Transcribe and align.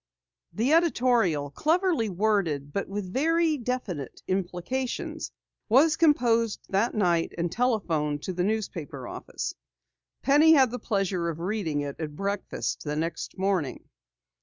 The 0.51 0.73
editorial, 0.73 1.51
cleverly 1.51 2.09
worded 2.09 2.73
but 2.73 2.87
with 2.87 3.13
very 3.13 3.55
definite 3.59 4.23
implications, 4.27 5.31
was 5.69 5.95
composed 5.95 6.61
that 6.69 6.95
night, 6.95 7.35
and 7.37 7.51
telephoned 7.51 8.23
to 8.23 8.33
the 8.33 8.43
newspaper 8.43 9.07
office. 9.07 9.53
Penny 10.23 10.53
had 10.53 10.71
the 10.71 10.79
pleasure 10.79 11.29
of 11.29 11.39
reading 11.39 11.81
it 11.81 11.99
at 11.99 12.15
breakfast 12.15 12.83
the 12.83 12.95
next 12.95 13.37
morning. 13.37 13.89